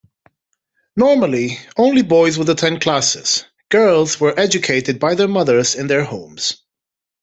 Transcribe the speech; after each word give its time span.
Normally, 0.95 1.59
only 1.77 2.01
boys 2.01 2.39
would 2.39 2.49
attend 2.49 2.81
classes-girls 2.81 4.19
were 4.19 4.33
educated 4.35 4.97
by 4.99 5.13
their 5.13 5.27
mothers 5.27 5.75
in 5.75 5.85
their 5.85 6.05
homes. 6.05 6.57